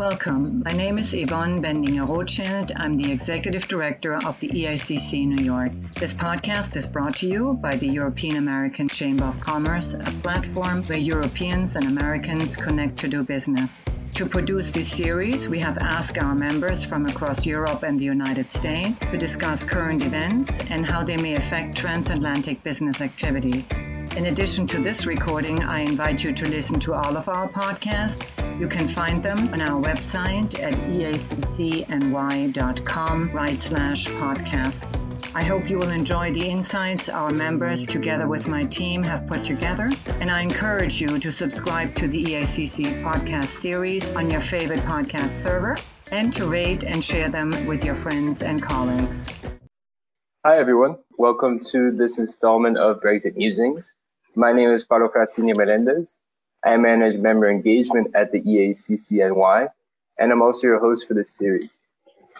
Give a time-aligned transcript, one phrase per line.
[0.00, 0.62] Welcome.
[0.64, 2.72] My name is Yvonne Bendinger Rothschild.
[2.74, 5.72] I'm the Executive Director of the EACC New York.
[5.94, 10.84] This podcast is brought to you by the European American Chamber of Commerce, a platform
[10.84, 13.84] where Europeans and Americans connect to do business.
[14.14, 18.50] To produce this series, we have asked our members from across Europe and the United
[18.50, 23.70] States to discuss current events and how they may affect transatlantic business activities.
[24.16, 28.26] In addition to this recording, I invite you to listen to all of our podcasts.
[28.58, 31.90] You can find them on our website at eaccny.com
[33.32, 35.00] right slash podcasts.
[35.34, 39.44] I hope you will enjoy the insights our members, together with my team, have put
[39.44, 39.88] together,
[40.20, 45.28] and I encourage you to subscribe to the EACC podcast series on your favorite podcast
[45.28, 45.76] server
[46.10, 49.32] and to rate and share them with your friends and colleagues.
[50.44, 50.96] Hi, everyone.
[51.18, 53.94] Welcome to this installment of Brexit Musings.
[54.34, 56.20] My name is Paulo Fratini Melendez.
[56.64, 59.68] I manage member engagement at the EACCNY,
[60.18, 61.80] and I'm also your host for this series.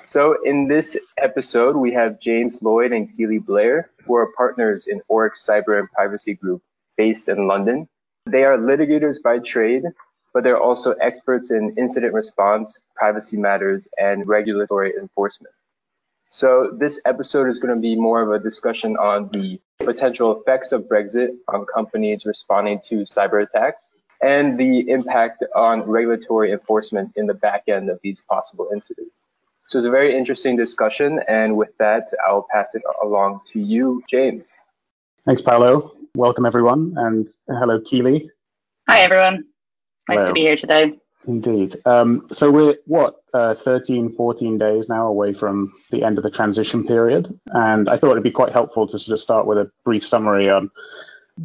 [0.05, 5.01] So in this episode, we have James Lloyd and Keely Blair, who are partners in
[5.10, 6.62] Orrick's Cyber and Privacy Group
[6.96, 7.88] based in London.
[8.27, 9.85] They are litigators by trade,
[10.34, 15.55] but they're also experts in incident response, privacy matters, and regulatory enforcement.
[16.29, 20.73] So this episode is going to be more of a discussion on the potential effects
[20.73, 27.26] of Brexit on companies responding to cyber attacks and the impact on regulatory enforcement in
[27.26, 29.23] the back end of these possible incidents.
[29.66, 31.21] So it's a very interesting discussion.
[31.29, 34.60] And with that, I'll pass it along to you, James.
[35.24, 35.93] Thanks, Paolo.
[36.16, 36.95] Welcome, everyone.
[36.96, 38.30] And hello, Keely.
[38.88, 39.45] Hi, everyone.
[40.09, 40.27] Nice hello.
[40.27, 40.99] to be here today.
[41.27, 41.77] Indeed.
[41.87, 46.30] Um, so we're, what, uh, 13, 14 days now away from the end of the
[46.30, 47.38] transition period.
[47.46, 50.51] And I thought it'd be quite helpful to sort of start with a brief summary
[50.51, 50.73] on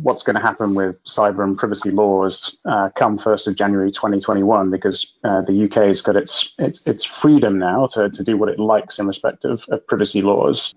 [0.02, 4.70] what's going to happen with cyber and privacy laws uh, come 1st of January 2021,
[4.70, 8.50] because uh, the UK has got its, its, its freedom now to, to do what
[8.50, 10.74] it likes in respect of, of privacy laws.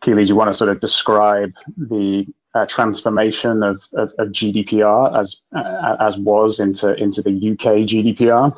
[0.00, 5.18] Keely, do you want to sort of describe the uh, transformation of, of, of, GDPR
[5.18, 8.56] as uh, as was into into the UK GDPR?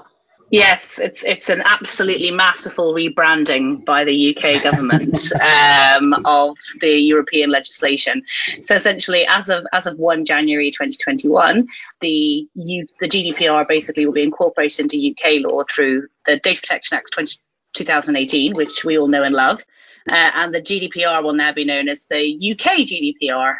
[0.50, 7.50] Yes, it's it's an absolutely masterful rebranding by the UK government um, of the European
[7.50, 8.22] legislation.
[8.62, 11.66] So essentially, as of as of 1 January 2021,
[12.00, 16.96] the U, the GDPR basically will be incorporated into UK law through the Data Protection
[16.96, 17.36] Act 20,
[17.74, 19.60] 2018, which we all know and love.
[20.08, 23.56] Uh, and the GDPR will now be known as the UK GDPR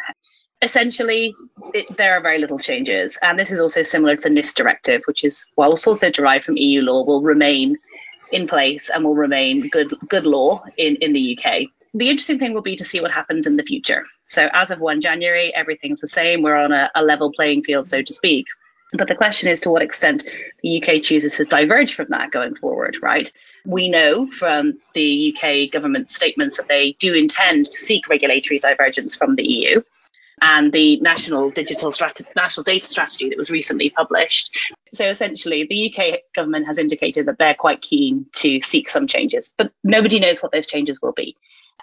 [0.62, 1.34] essentially,
[1.74, 3.19] it, there are very little changes.
[3.22, 6.44] And this is also similar to the NIS directive, which is, while it's also derived
[6.44, 7.78] from EU law, will remain
[8.32, 11.62] in place and will remain good good law in, in the UK.
[11.94, 14.04] The interesting thing will be to see what happens in the future.
[14.26, 16.42] So as of 1 January, everything's the same.
[16.42, 18.46] We're on a, a level playing field, so to speak.
[18.92, 20.25] But the question is to what extent
[20.62, 23.30] the UK chooses to diverge from that going forward, right?
[23.66, 29.14] We know from the UK government statements that they do intend to seek regulatory divergence
[29.14, 29.82] from the EU
[30.43, 31.93] and the national digital
[32.37, 34.56] national data strategy that was recently published.
[34.93, 39.53] So essentially, the UK government has indicated that they're quite keen to seek some changes,
[39.56, 41.37] but nobody knows what those changes will be,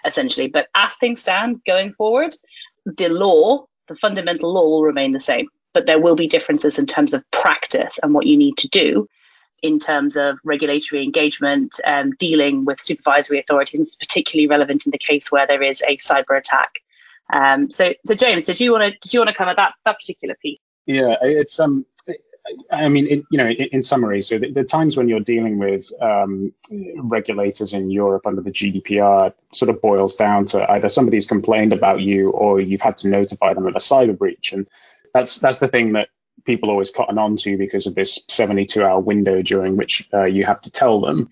[0.04, 0.48] essentially.
[0.48, 2.34] But as things stand going forward,
[2.84, 6.86] the law, the fundamental law will remain the same, but there will be differences in
[6.86, 9.08] terms of practice and what you need to do
[9.62, 14.92] in terms of regulatory engagement, um, dealing with supervisory authorities, and it's particularly relevant in
[14.92, 16.80] the case where there is a cyber attack
[17.32, 19.98] um, so, so James, did you want to did you want to cover that that
[19.98, 20.58] particular piece?
[20.86, 21.84] Yeah, it's um,
[22.70, 25.90] I mean, it, you know, in, summary, so the, the, times when you're dealing with
[26.00, 26.52] um,
[26.96, 32.00] regulators in Europe under the GDPR sort of boils down to either somebody's complained about
[32.00, 34.68] you or you've had to notify them of a cyber breach, and
[35.12, 36.08] that's that's the thing that
[36.44, 40.44] people always cotton on to because of this 72 hour window during which uh, you
[40.44, 41.30] have to tell them.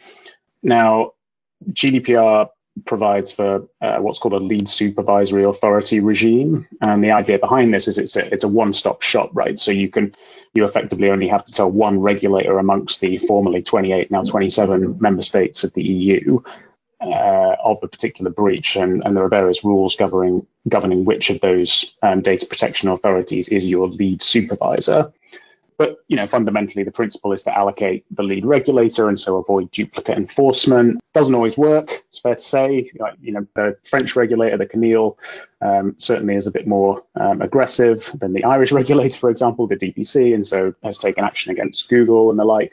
[0.63, 1.13] Now,
[1.71, 2.49] GDPR
[2.87, 6.67] provides for uh, what's called a lead supervisory authority regime.
[6.81, 9.59] And the idea behind this is it's a, it's a one-stop shop, right?
[9.59, 10.15] So you can
[10.55, 15.23] you effectively only have to tell one regulator amongst the formerly 28, now 27 member
[15.23, 16.41] states of the EU
[17.01, 21.41] uh, of a particular breach, and, and, there are various rules governing governing which of
[21.41, 25.13] those um, data protection authorities is your lead supervisor.
[25.77, 29.71] But you know, fundamentally, the principle is to allocate the lead regulator and so avoid
[29.71, 31.01] duplicate enforcement.
[31.13, 32.05] Doesn't always work.
[32.09, 32.91] It's fair to say.
[33.21, 35.17] You know, the French regulator, the CNIL,
[35.61, 39.77] um, certainly is a bit more um, aggressive than the Irish regulator, for example, the
[39.77, 42.73] DPC, and so has taken action against Google and the like.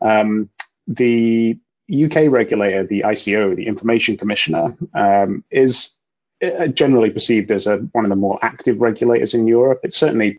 [0.00, 0.48] Um,
[0.86, 1.58] the
[1.92, 5.98] UK regulator, the ICO, the Information Commissioner, um, is
[6.42, 9.80] uh, generally perceived as a, one of the more active regulators in Europe.
[9.82, 10.38] It's certainly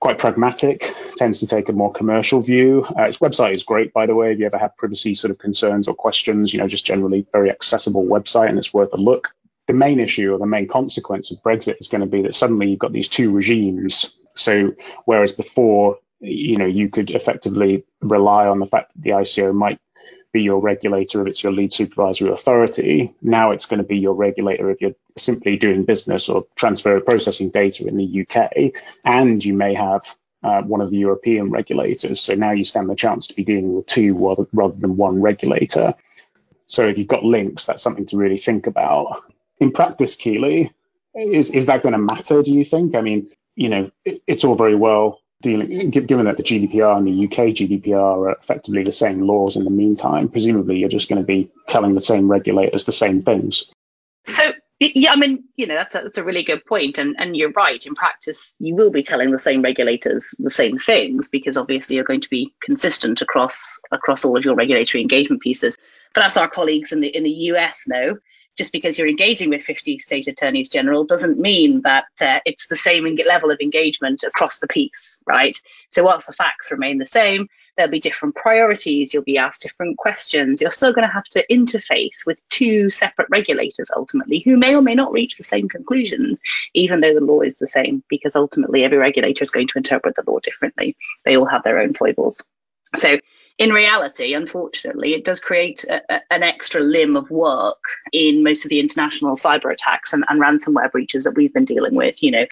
[0.00, 2.86] quite pragmatic, tends to take a more commercial view.
[2.98, 4.32] Uh, its website is great, by the way.
[4.32, 7.50] If you ever have privacy sort of concerns or questions, you know, just generally very
[7.50, 9.34] accessible website and it's worth a look.
[9.66, 12.70] The main issue or the main consequence of Brexit is going to be that suddenly
[12.70, 14.16] you've got these two regimes.
[14.34, 14.72] So
[15.04, 19.78] whereas before, you know, you could effectively rely on the fact that the ICO might
[20.32, 23.14] be your regulator if it's your lead supervisory authority.
[23.22, 27.50] Now it's going to be your regulator if you're simply doing business or transfer processing
[27.50, 28.72] data in the UK.
[29.04, 30.02] And you may have
[30.42, 32.20] uh, one of the European regulators.
[32.20, 35.20] So now you stand the chance to be dealing with two rather, rather than one
[35.20, 35.94] regulator.
[36.66, 39.22] So if you've got links, that's something to really think about.
[39.58, 40.72] In practice, Keely,
[41.14, 42.94] is, is that going to matter, do you think?
[42.94, 47.06] I mean, you know, it, it's all very well dealing, given that the GDPR and
[47.06, 51.20] the UK GDPR are effectively the same laws in the meantime, presumably you're just going
[51.20, 53.70] to be telling the same regulators the same things.
[54.26, 57.36] So yeah, I mean, you know, that's a, that's a really good point, and and
[57.36, 57.84] you're right.
[57.84, 62.04] In practice, you will be telling the same regulators the same things because obviously you're
[62.04, 65.76] going to be consistent across across all of your regulatory engagement pieces.
[66.14, 68.16] But as our colleagues in the in the US know,
[68.56, 72.76] just because you're engaging with 50 state attorneys general doesn't mean that uh, it's the
[72.76, 75.56] same level of engagement across the piece, right?
[75.88, 79.96] So whilst the facts remain the same, there'll be different priorities, you'll be asked different
[79.96, 84.74] questions, you're still going to have to interface with two separate regulators ultimately who may
[84.74, 86.40] or may not reach the same conclusions,
[86.74, 90.14] even though the law is the same, because ultimately every regulator is going to interpret
[90.16, 90.96] the law differently.
[91.24, 92.42] They all have their own foibles.
[92.96, 93.18] So
[93.60, 98.64] in reality, unfortunately, it does create a, a, an extra limb of work in most
[98.64, 102.22] of the international cyber attacks and, and ransomware breaches that we've been dealing with.
[102.22, 102.46] You know,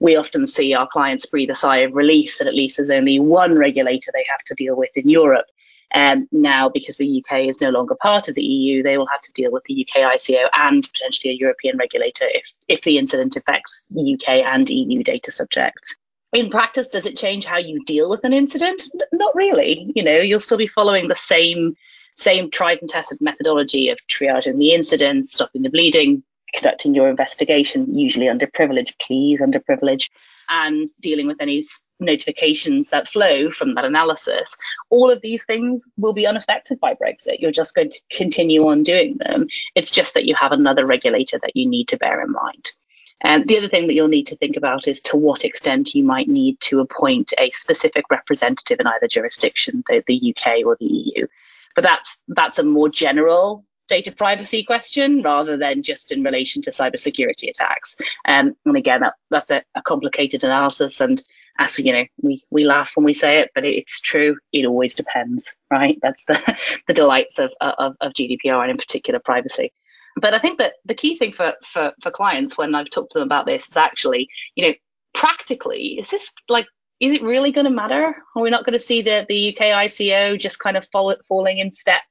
[0.00, 3.20] we often see our clients breathe a sigh of relief that at least there's only
[3.20, 5.46] one regulator they have to deal with in Europe.
[5.94, 9.20] Um, now, because the UK is no longer part of the EU, they will have
[9.20, 13.36] to deal with the UK ICO and potentially a European regulator if, if the incident
[13.36, 15.94] affects UK and EU data subjects
[16.32, 18.82] in practice, does it change how you deal with an incident?
[19.12, 19.92] Not really.
[19.94, 21.76] You know, you'll still be following the same
[22.16, 27.96] same tried and tested methodology of triaging the incident, stopping the bleeding, conducting your investigation,
[27.96, 30.10] usually under privilege, please under privilege,
[30.48, 31.62] and dealing with any
[32.00, 34.56] notifications that flow from that analysis.
[34.90, 37.38] All of these things will be unaffected by Brexit.
[37.38, 39.46] You're just going to continue on doing them.
[39.74, 42.72] It's just that you have another regulator that you need to bear in mind.
[43.20, 46.04] And the other thing that you'll need to think about is to what extent you
[46.04, 50.86] might need to appoint a specific representative in either jurisdiction, the, the UK or the
[50.86, 51.26] EU.
[51.74, 56.70] But that's that's a more general data privacy question rather than just in relation to
[56.70, 57.96] cybersecurity attacks.
[58.24, 61.00] Um, and again, that, that's a, a, complicated analysis.
[61.00, 61.20] And
[61.58, 64.36] as we, you know, we, we laugh when we say it, but it's true.
[64.52, 65.98] It always depends, right?
[66.02, 66.56] That's the,
[66.86, 69.72] the delights of, of, of GDPR and in particular privacy.
[70.20, 73.18] But I think that the key thing for, for, for clients when I've talked to
[73.18, 74.74] them about this is actually, you know,
[75.14, 76.66] practically, is this like,
[77.00, 78.16] is it really going to matter?
[78.34, 81.58] Are we not going to see the, the UK ICO just kind of fall, falling
[81.58, 82.02] in step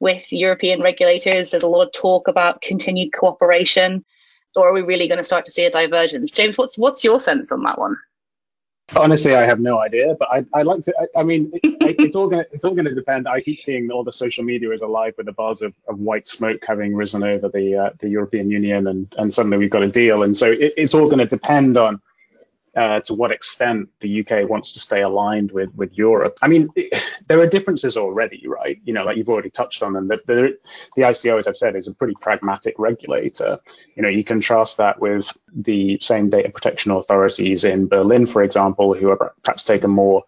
[0.00, 1.50] with European regulators?
[1.50, 4.04] There's a lot of talk about continued cooperation.
[4.54, 6.30] Or are we really going to start to see a divergence?
[6.30, 7.96] James, what's what's your sense on that one?
[8.94, 10.94] Honestly, I have no idea, but I, I like to.
[11.00, 13.26] I, I mean, it, it's all gonna it's all gonna depend.
[13.26, 16.28] I keep seeing all the social media is alive with the buzz of, of white
[16.28, 19.88] smoke having risen over the uh, the European Union, and and suddenly we've got a
[19.88, 22.00] deal, and so it, it's all to depend on
[22.76, 26.38] uh, to what extent the UK wants to stay aligned with with Europe.
[26.42, 28.78] I mean, it, there are differences already, right?
[28.84, 30.08] You know, like you've already touched on them.
[30.08, 30.58] The, the,
[30.94, 33.58] the ICO, as I've said, is a pretty pragmatic regulator.
[33.94, 38.94] You know, you contrast that with the same data protection authorities in Berlin, for example,
[38.94, 40.24] who are perhaps take a more,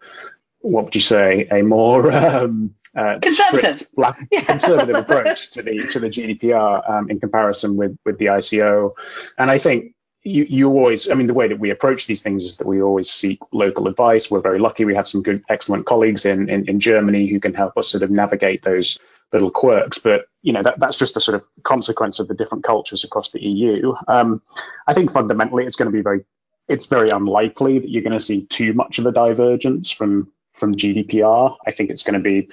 [0.61, 4.41] what would you say, a more um, uh, conservative, black, yeah.
[4.41, 8.93] conservative approach to the to the GDPR um, in comparison with with the ICO,
[9.37, 12.45] and I think you, you always, I mean, the way that we approach these things
[12.45, 14.29] is that we always seek local advice.
[14.29, 14.85] We're very lucky.
[14.85, 18.03] We have some good, excellent colleagues in, in, in Germany who can help us sort
[18.03, 18.99] of navigate those
[19.31, 19.97] little quirks.
[19.97, 23.29] But, you know, that, that's just a sort of consequence of the different cultures across
[23.29, 23.93] the EU.
[24.07, 24.41] Um,
[24.87, 26.25] I think fundamentally it's going to be very,
[26.67, 30.75] it's very unlikely that you're going to see too much of a divergence from, from
[30.75, 31.55] GDPR.
[31.65, 32.49] I think it's going to be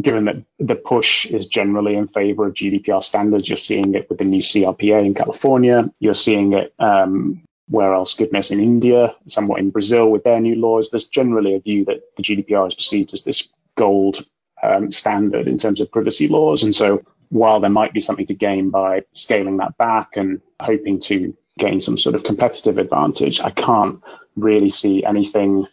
[0.00, 4.18] given that the push is generally in favor of GDPR standards, you're seeing it with
[4.18, 5.90] the new CPRA in California.
[6.00, 8.14] You're seeing it um, where else?
[8.14, 10.90] Goodness, in India, somewhat in Brazil with their new laws.
[10.90, 14.24] There's generally a view that the GDPR is perceived as this gold
[14.62, 16.62] um, standard in terms of privacy laws.
[16.62, 20.98] And so while there might be something to gain by scaling that back and hoping
[21.00, 24.02] to gain some sort of competitive advantage, I can't
[24.36, 25.66] really see anything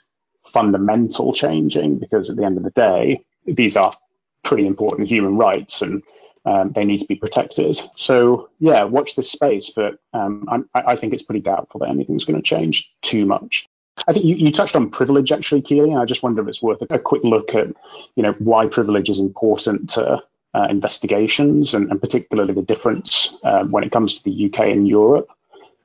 [0.53, 3.93] fundamental changing because at the end of the day, these are
[4.43, 6.03] pretty important human rights and
[6.45, 7.79] um, they need to be protected.
[7.95, 12.25] So yeah, watch this space, but um, I, I, think it's pretty doubtful that anything's
[12.25, 13.69] going to change too much.
[14.07, 16.61] I think you, you touched on privilege actually, Keely, and I just wonder if it's
[16.61, 17.67] worth a, a quick look at,
[18.15, 23.63] you know, why privilege is important to uh, investigations and, and, particularly the difference uh,
[23.65, 25.29] when it comes to the UK and Europe.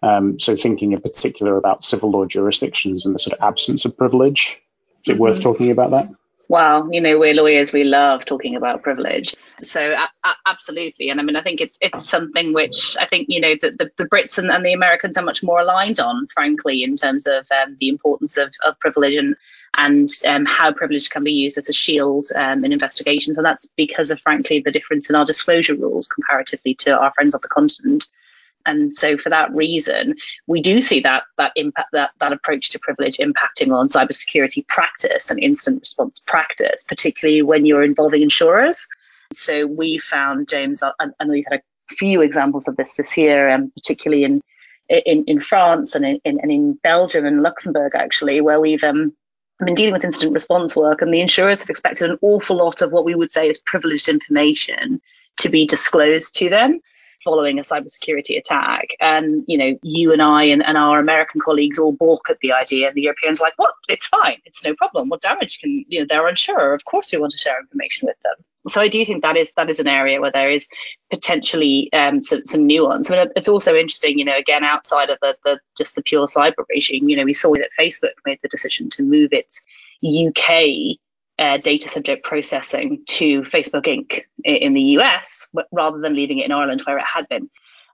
[0.03, 3.97] Um, so thinking in particular about civil law jurisdictions and the sort of absence of
[3.97, 4.61] privilege.
[5.05, 5.23] Is it mm-hmm.
[5.23, 6.09] worth talking about that?
[6.49, 7.73] Well, you know, we're lawyers.
[7.73, 9.35] We love talking about privilege.
[9.63, 9.97] So
[10.47, 13.73] absolutely, and I mean, I think it's it's something which I think you know the
[13.73, 17.27] the, the Brits and, and, the Americans are much more aligned on, frankly, in terms
[17.27, 19.35] of um, the importance of, of privilege and
[19.77, 23.37] and um, how privilege can be used as a shield um, in investigations.
[23.39, 27.35] And that's because of, frankly, the difference in our disclosure rules comparatively to our friends
[27.35, 28.07] on the continent.
[28.67, 32.79] And so for that reason, we do see that that impact that that approach to
[32.81, 38.89] privilege impacting on cybersecurity practice and incident response practice, particularly when you're involving insurers.
[39.33, 43.71] So we found, James, and we've had a few examples of this this year, um,
[43.71, 44.43] particularly in
[44.89, 49.13] in, in France and in, in, and in Belgium and Luxembourg, actually, where we've um,
[49.59, 52.93] been dealing with incident response work, and the insurers have expected an awful lot of
[52.93, 55.01] what we would say is privileged information
[55.39, 56.81] to be disclosed to them
[57.25, 58.89] following a cybersecurity attack.
[59.01, 62.53] And, you know, you and I and, and our American colleagues all balk at the
[62.53, 62.89] idea.
[62.89, 63.75] And the Europeans are like, what?
[63.89, 64.39] It's fine.
[64.45, 65.09] It's no problem.
[65.09, 66.75] What damage can, you know, they're unsure.
[66.75, 68.35] Of course we want to share information with them.
[68.69, 70.67] So I do think that is that is an area where there is
[71.11, 73.11] potentially um, some, some nuance.
[73.11, 76.27] I mean, it's also interesting, you know, again, outside of the, the just the pure
[76.27, 79.65] cyber regime, you know, we saw that Facebook made the decision to move its
[80.05, 80.99] UK
[81.39, 84.23] uh, data subject processing to Facebook Inc.
[84.45, 87.51] in the US rather than leaving it in Ireland where it had been.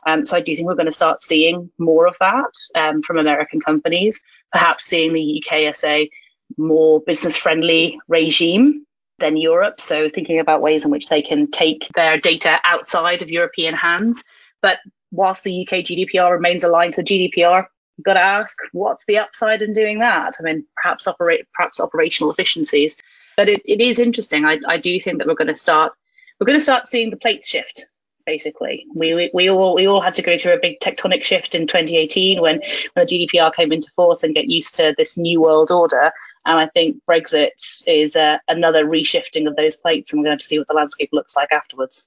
[0.07, 3.19] Um, so I do think we're going to start seeing more of that um, from
[3.19, 4.21] American companies,
[4.51, 6.11] perhaps seeing the UK as a
[6.57, 8.85] more business friendly regime
[9.19, 9.81] than Europe.
[9.81, 14.25] So thinking about ways in which they can take their data outside of European hands.
[14.61, 14.79] But
[15.11, 19.63] whilst the UK GDPR remains aligned to GDPR, you've got to ask what's the upside
[19.63, 20.35] in doing that?
[20.39, 22.97] I mean, perhaps operate perhaps operational efficiencies.
[23.37, 24.45] But it, it is interesting.
[24.45, 25.93] I, I do think that we're going to start
[26.39, 27.87] we're going to start seeing the plates shift.
[28.27, 31.55] Basically, we, we, we all we all had to go through a big tectonic shift
[31.55, 32.61] in 2018 when
[32.93, 36.12] when the GDPR came into force and get used to this new world order.
[36.45, 40.45] And I think Brexit is uh, another reshifting of those plates, and we're going to
[40.45, 42.05] see what the landscape looks like afterwards.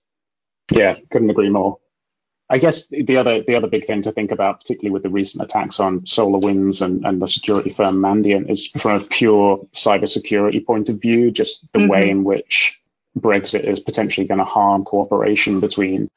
[0.72, 1.80] Yeah, couldn't agree more.
[2.50, 5.44] I guess the other the other big thing to think about, particularly with the recent
[5.44, 10.90] attacks on SolarWinds and, and the security firm Mandiant, is from a pure cybersecurity point
[10.90, 11.88] of view, just the mm-hmm.
[11.88, 12.80] way in which
[13.18, 16.12] Brexit is potentially going to harm cooperation between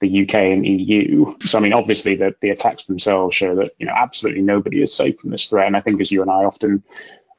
[0.00, 1.36] the UK and EU.
[1.44, 4.94] So I mean, obviously the the attacks themselves show that you know absolutely nobody is
[4.94, 5.66] safe from this threat.
[5.66, 6.84] And I think as you and I often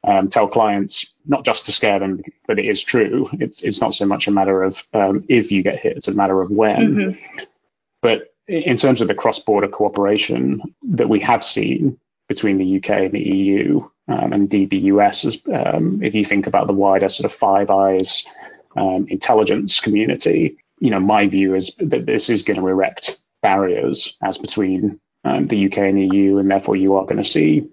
[0.04, 3.28] um, tell clients, not just to scare them, but it is true.
[3.32, 6.14] It's it's not so much a matter of um, if you get hit; it's a
[6.14, 6.94] matter of when.
[6.94, 7.40] Mm-hmm.
[8.02, 13.12] But in terms of the cross-border cooperation that we have seen between the UK and
[13.12, 17.30] the EU, um, and indeed the US, um, if you think about the wider sort
[17.30, 18.24] of Five Eyes
[18.76, 24.16] um, intelligence community, you know, my view is that this is going to erect barriers
[24.22, 27.68] as between um, the UK and the EU, and therefore you are going to see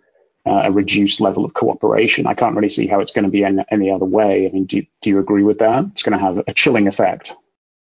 [0.45, 2.27] uh, a reduced level of cooperation.
[2.27, 4.47] I can't really see how it's going to be any, any other way.
[4.47, 5.85] I mean, do, do you agree with that?
[5.93, 7.33] It's going to have a chilling effect.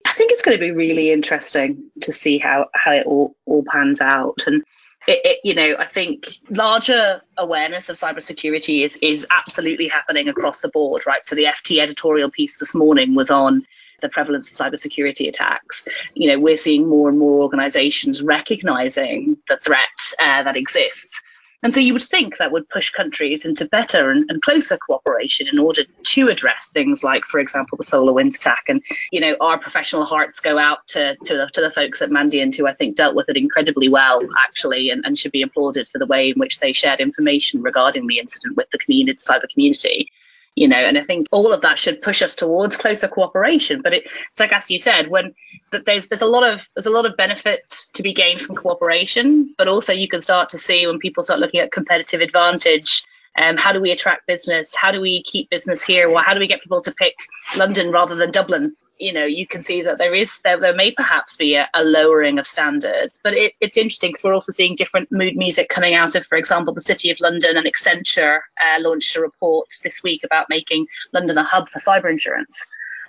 [0.06, 3.64] I think it's going to be really interesting to see how how it all all
[3.70, 4.64] pans out and.
[5.08, 10.62] It, it, you know, I think larger awareness of cybersecurity is is absolutely happening across
[10.62, 11.24] the board, right?
[11.24, 13.68] So the FT editorial piece this morning was on
[14.02, 15.86] the prevalence of cybersecurity attacks.
[16.16, 21.22] You know, we're seeing more and more organizations recognizing the threat uh, that exists
[21.64, 25.48] and so you would think that would push countries into better and, and, closer cooperation
[25.48, 28.66] in order to address things like, for example, the SolarWinds attack.
[28.68, 32.10] And, you know, our professional hearts go out to, to, the, to the folks at
[32.10, 35.88] Mandiant who I think dealt with it incredibly well, actually, and, and should be applauded
[35.88, 39.50] for the way in which they shared information regarding the incident with the community, cyber
[39.52, 40.12] community
[40.56, 43.82] you know and i think all of that should push us towards closer cooperation.
[43.82, 45.34] But it, it's like as you said when
[45.72, 49.54] there's there's a lot of there's a lot of benefit to be gained from cooperation
[49.58, 53.06] but also you can start to see when people start looking at competitive advantage
[53.38, 54.74] um, how do we attract business?
[54.74, 56.10] How do we keep business here?
[56.10, 57.16] Well how do we get people to pick
[57.58, 60.92] london rather than dublin you know, you can see that there is there, there may
[60.92, 64.76] perhaps be a, a lowering of standards, but it, it's interesting because we're also seeing
[64.76, 68.82] different mood music coming out of, for example, the City of London and Accenture uh,
[68.82, 72.66] launched a report this week about making London a hub for cyber insurance,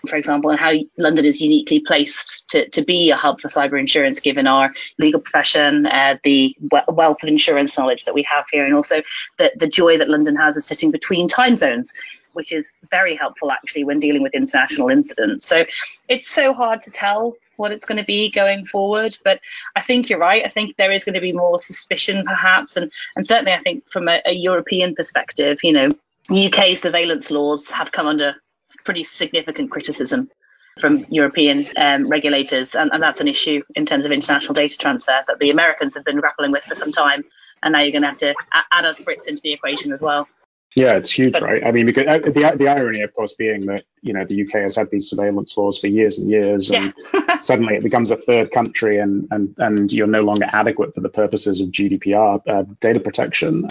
[0.09, 3.79] for example, and how London is uniquely placed to, to be a hub for cyber
[3.79, 6.57] insurance given our legal profession, uh, the
[6.89, 9.03] wealth of insurance knowledge that we have here, and also
[9.39, 11.93] the, the joy that London has of sitting between time zones
[12.37, 15.47] which is very helpful actually when dealing with international incidents.
[15.47, 15.65] So
[16.09, 19.17] it's so hard to tell what it's going to be going forward.
[19.25, 19.41] But
[19.75, 20.45] I think you're right.
[20.45, 23.89] I think there is going to be more suspicion, perhaps, and and certainly I think
[23.89, 25.91] from a, a European perspective, you know,
[26.31, 28.37] UK surveillance laws have come under
[28.85, 30.31] pretty significant criticism
[30.79, 35.23] from European um, regulators, and, and, that's an issue in terms of international data transfer
[35.27, 37.25] that the Americans have been grappling with for some time,
[37.63, 38.35] and now you're going to have to
[38.71, 40.29] add us Brits into the equation as well.
[40.77, 41.65] Yeah, it's huge, but, right?
[41.65, 44.61] I mean, because uh, the the irony, of course, being that you know the UK
[44.61, 47.41] has had these surveillance laws for years and years, and yeah.
[47.41, 51.09] suddenly it becomes a third country, and and and you're no longer adequate for the
[51.09, 53.71] purposes of GDPR uh, data protection.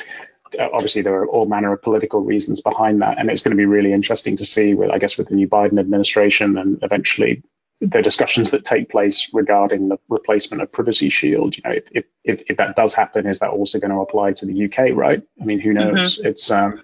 [0.59, 3.57] Uh, obviously, there are all manner of political reasons behind that, and it's going to
[3.57, 7.43] be really interesting to see, with I guess, with the new Biden administration and eventually
[7.81, 11.55] the discussions that take place regarding the replacement of Privacy Shield.
[11.55, 14.47] You know, if if, if that does happen, is that also going to apply to
[14.47, 14.95] the UK?
[14.95, 15.21] Right?
[15.39, 16.17] I mean, who knows?
[16.17, 16.27] Mm-hmm.
[16.27, 16.81] It's um,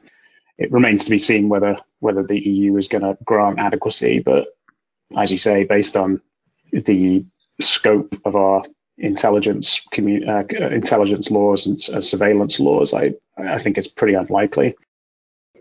[0.62, 4.20] it remains to be seen whether whether the EU is going to grant adequacy.
[4.20, 4.48] But
[5.18, 6.22] as you say, based on
[6.72, 7.25] the
[7.60, 8.63] scope of our
[8.98, 14.75] intelligence uh, intelligence laws and uh, surveillance laws, I I think it's pretty unlikely.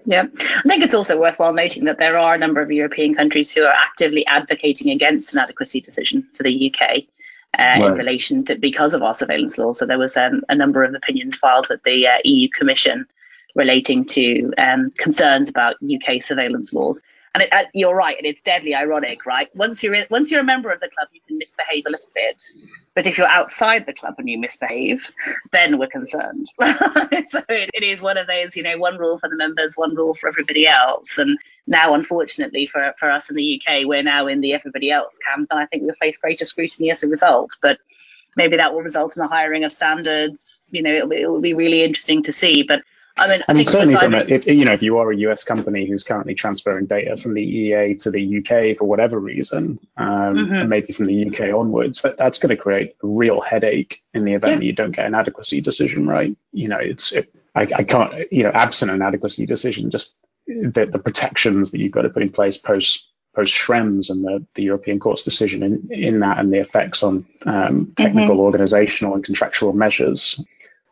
[0.04, 3.52] Yeah, I think it's also worthwhile noting that there are a number of European countries
[3.52, 7.04] who are actively advocating against an adequacy decision for the UK.
[7.59, 7.87] Uh, right.
[7.87, 9.80] in relation to because of our surveillance laws.
[9.80, 13.09] So there was um, a number of opinions filed with the uh, EU Commission
[13.61, 17.02] relating to um, concerns about UK surveillance laws.
[17.33, 19.49] And it, uh, you're right, and it's deadly ironic, right?
[19.55, 22.09] Once you're in, once you're a member of the club, you can misbehave a little
[22.12, 22.43] bit,
[22.97, 25.12] but if you're outside the club and you misbehave,
[25.52, 26.47] then we're concerned.
[27.29, 29.95] so it, it is one of those, you know, one rule for the members, one
[29.95, 31.19] rule for everybody else.
[31.19, 31.38] And
[31.69, 35.49] now, unfortunately, for for us in the UK, we're now in the everybody else camp,
[35.52, 37.50] and I think we'll face greater scrutiny as a result.
[37.62, 37.79] But
[38.35, 40.62] maybe that will result in a hiring of standards.
[40.71, 42.64] You know, it'll be, it'll be really interesting to see.
[42.64, 42.83] But
[43.17, 45.17] I mean, I, I mean certainly from a, if, you know, if you are a
[45.17, 49.79] US company who's currently transferring data from the EA to the UK for whatever reason,
[49.97, 50.55] um, mm-hmm.
[50.55, 54.25] and maybe from the UK onwards, that, that's going to create a real headache in
[54.25, 54.59] the event yeah.
[54.59, 56.37] that you don't get an adequacy decision right.
[56.52, 60.88] You know, it's it, I, I can't, you know, absent an adequacy decision, just the,
[60.90, 64.62] the protections that you've got to put in place post post Schrems and the, the
[64.64, 68.40] European Court's decision in, in that and the effects on um, technical, mm-hmm.
[68.40, 70.42] organizational, and contractual measures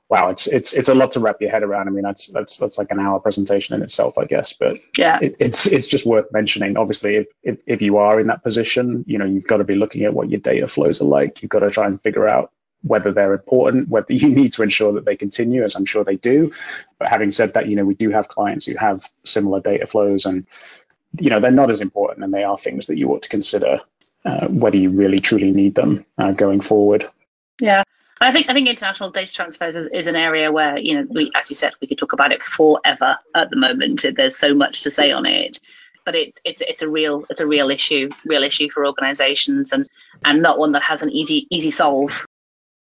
[0.09, 1.88] wow, it's it's it's a lot to wrap your head around.
[1.88, 4.53] I mean, that's that's that's like an hour presentation in itself, I guess.
[4.53, 6.77] But yeah, it, it's it's just worth mentioning.
[6.77, 9.75] Obviously, if, if if you are in that position, you know, you've got to be
[9.75, 11.42] looking at what your data flows are like.
[11.42, 14.92] You've got to try and figure out whether they're important, whether you need to ensure
[14.94, 16.53] that they continue, as I'm sure they do.
[16.99, 20.25] But having said that, you know, we do have clients who have similar data flows,
[20.25, 20.47] and
[21.18, 23.81] you know, they're not as important, and they are things that you ought to consider
[24.25, 27.09] uh, whether you really truly need them uh, going forward.
[27.61, 27.83] Yeah.
[28.20, 31.31] I think I think international data transfers is, is, an area where you know we,
[31.35, 34.04] as you said, we could talk about it forever at the moment.
[34.16, 35.61] There's so much to say on it,
[36.04, 39.87] but it's it's it's a real it's a real issue, real issue for organisations, and
[40.24, 42.26] and not one that has an easy easy solve.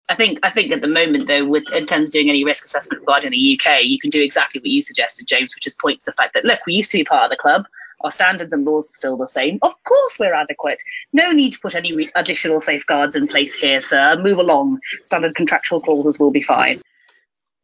[0.10, 2.66] I think I think at the moment though, with in terms of doing any risk
[2.66, 6.00] assessment regarding the UK, you can do exactly what you suggested, James, which is point
[6.02, 7.68] to the fact that look, we used to be part of the club.
[8.02, 9.60] Our standards and laws are still the same.
[9.62, 10.82] Of course, we're adequate.
[11.14, 14.18] No need to put any re- additional safeguards in place here, sir.
[14.22, 14.80] Move along.
[15.06, 16.82] Standard contractual clauses will be fine.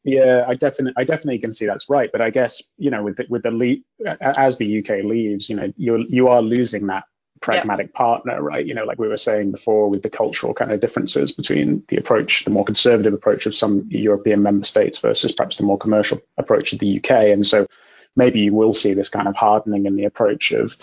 [0.03, 2.11] Yeah, I definitely, I definitely can see that's right.
[2.11, 5.55] But I guess you know, with the, with the le- as the UK leaves, you
[5.55, 7.05] know, you you are losing that
[7.39, 7.93] pragmatic yep.
[7.93, 8.65] partner, right?
[8.65, 11.97] You know, like we were saying before, with the cultural kind of differences between the
[11.97, 16.21] approach, the more conservative approach of some European member states versus perhaps the more commercial
[16.37, 17.67] approach of the UK, and so
[18.15, 20.77] maybe you will see this kind of hardening in the approach of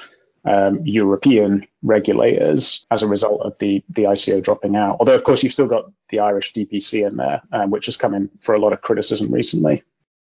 [0.45, 4.97] um, European regulators as a result of the the ICO dropping out.
[4.99, 8.15] Although, of course, you've still got the Irish DPC in there, um, which has come
[8.15, 9.83] in for a lot of criticism recently.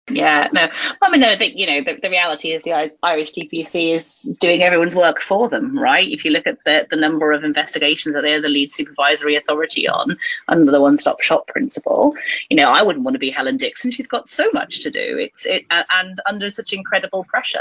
[0.09, 0.69] Yeah, no.
[1.01, 4.63] I mean, no, the, you know, the, the reality is the Irish DPC is doing
[4.63, 6.09] everyone's work for them, right?
[6.09, 9.87] If you look at the, the number of investigations that they're the lead supervisory authority
[9.87, 10.17] on
[10.47, 12.15] under the one-stop shop principle,
[12.49, 13.91] you know, I wouldn't want to be Helen Dixon.
[13.91, 15.17] She's got so much to do.
[15.17, 17.59] It's it and under such incredible pressure.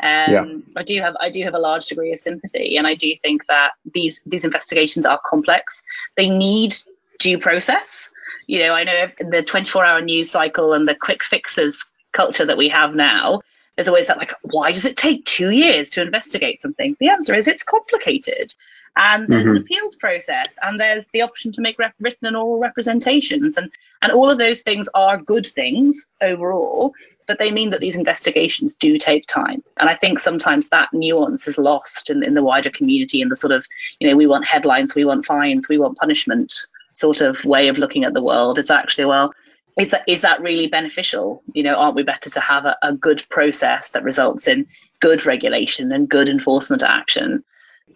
[0.00, 0.44] Um, yeah.
[0.76, 3.46] I do have I do have a large degree of sympathy, and I do think
[3.46, 5.84] that these these investigations are complex.
[6.16, 6.74] They need
[7.18, 8.12] due process
[8.50, 12.58] you know, I know the 24 hour news cycle and the quick fixes culture that
[12.58, 13.42] we have now,
[13.76, 16.96] there's always that like, why does it take two years to investigate something?
[16.98, 18.52] The answer is it's complicated.
[18.96, 19.56] And there's mm-hmm.
[19.56, 23.70] an appeals process, and there's the option to make rep- written and oral representations, and
[24.02, 26.92] and all of those things are good things overall,
[27.28, 29.62] but they mean that these investigations do take time.
[29.76, 33.36] And I think sometimes that nuance is lost in, in the wider community, in the
[33.36, 33.64] sort of,
[34.00, 36.52] you know, we want headlines, we want fines, we want punishment
[36.92, 38.58] sort of way of looking at the world.
[38.58, 39.32] It's actually, well,
[39.78, 41.42] is that is that really beneficial?
[41.54, 44.66] You know, aren't we better to have a, a good process that results in
[45.00, 47.44] good regulation and good enforcement action?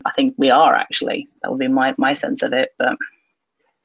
[0.04, 1.28] I think we are actually.
[1.42, 2.70] That would be my, my sense of it.
[2.78, 2.96] But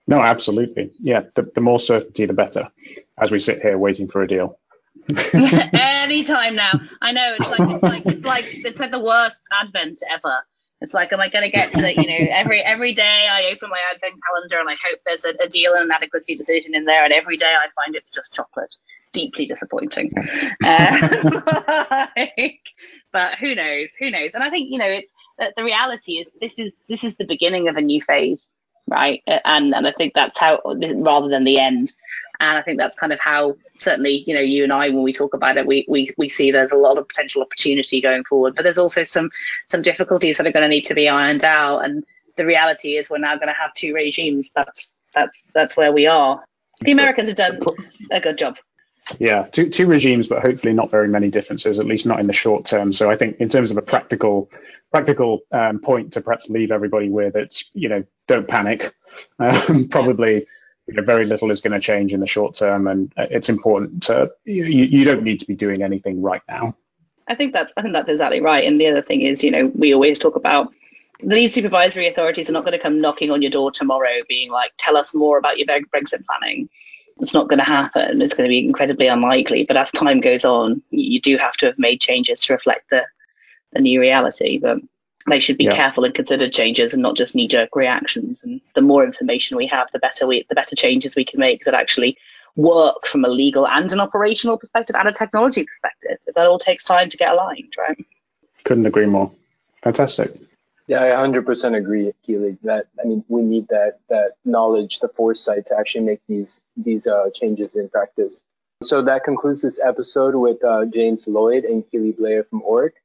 [0.08, 0.91] no, absolutely.
[1.00, 2.69] Yeah, the, the more certainty, the better.
[3.17, 4.58] As we sit here waiting for a deal.
[5.34, 6.80] Anytime now.
[7.02, 10.38] I know it's like it's like it's like it's like the worst advent ever.
[10.82, 13.52] It's like, am I going to get to the, you know, every every day I
[13.52, 16.74] open my advent calendar and I hope there's a, a, deal and an adequacy decision
[16.74, 18.74] in there, and every day I find it's just chocolate.
[19.12, 20.13] Deeply disappointing.
[20.63, 22.08] Uh,
[23.12, 23.96] but who knows?
[24.00, 24.36] Who knows?
[24.36, 27.68] And I think you know, it's the reality is this is this is the beginning
[27.68, 28.54] of a new phase
[28.89, 29.23] right?
[29.28, 31.93] And and I think that's how rather than the end.
[32.41, 35.13] And I think that's kind of how certainly you know you and I when we
[35.13, 38.56] talk about it we we we see there's a lot of potential opportunity going forward,
[38.56, 39.30] but there's also some
[39.67, 41.80] some difficulties that are going to need to be ironed out.
[41.80, 42.06] And
[42.38, 44.54] the reality is we're now going to have two regimes.
[44.54, 46.43] That's that's that's where we are.
[46.82, 47.60] The Americans have done
[48.12, 48.56] a good job.
[49.17, 52.34] Yeah, two two regimes, but hopefully not very many differences, at least not in the
[52.34, 52.93] short term.
[52.93, 54.50] So I think in terms of a practical
[54.91, 58.93] practical um, point to perhaps leave everybody with, it's you know don't panic.
[59.39, 60.45] Um, probably
[60.89, 64.04] you know, very little is going to change in the short term, and it's important
[64.04, 66.76] to you, you don't need to be doing anything right now.
[67.28, 68.65] I think that's I think that's exactly right.
[68.65, 70.74] And the other thing is, you know, we always talk about
[71.22, 74.50] the lead supervisory authorities are not going to come knocking on your door tomorrow, being
[74.50, 76.69] like, "Tell us more about your Brexit planning."
[77.19, 78.21] It's not going to happen.
[78.21, 79.65] It's going to be incredibly unlikely.
[79.65, 83.03] But as time goes on, you do have to have made changes to reflect the
[83.73, 84.58] the new reality.
[84.58, 84.77] But
[85.27, 85.75] they should be yeah.
[85.75, 88.43] careful and consider changes and not just knee jerk reactions.
[88.43, 91.65] And the more information we have, the better we the better changes we can make
[91.65, 92.17] that actually
[92.55, 96.17] work from a legal and an operational perspective and a technology perspective.
[96.25, 97.97] But That all takes time to get aligned, right?
[98.63, 99.32] Couldn't agree more.
[99.84, 100.32] Fantastic.
[100.89, 102.58] Yeah, I 100% agree, Keely.
[102.63, 107.06] That I mean, we need that that knowledge, the foresight to actually make these these
[107.06, 108.43] uh, changes in practice.
[108.82, 112.95] So that concludes this episode with uh, James Lloyd and Keely Blair from Orrick.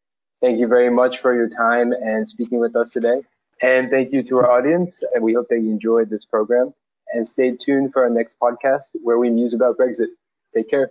[0.40, 3.20] Thank you very much for your time and speaking with us today.
[3.60, 5.04] And thank you to our audience.
[5.12, 6.72] And we hope that you enjoyed this program.
[7.12, 10.08] And stay tuned for our next podcast where we muse about Brexit.
[10.54, 10.90] Take care.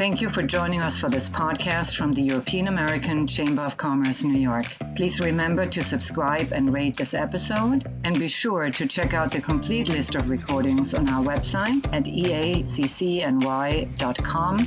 [0.00, 4.24] Thank you for joining us for this podcast from the European American Chamber of Commerce,
[4.24, 4.64] New York.
[4.96, 9.42] Please remember to subscribe and rate this episode, and be sure to check out the
[9.42, 12.66] complete list of recordings on our website at eaccny.com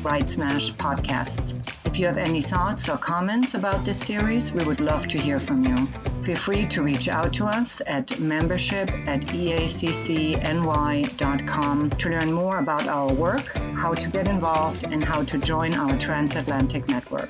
[0.03, 1.59] right slash podcasts.
[1.93, 5.39] If you have any thoughts or comments about this series, we would love to hear
[5.39, 5.75] from you.
[6.23, 9.69] Feel free to reach out to us at membership at eaccny.com
[11.91, 15.95] to learn more about our work, how to get involved, and how to join our
[15.99, 17.29] transatlantic network.